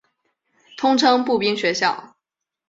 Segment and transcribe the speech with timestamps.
[0.79, 2.15] 通称步兵学校。